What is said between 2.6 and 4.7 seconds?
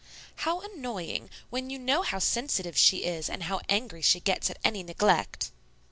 she is and how angry she gets at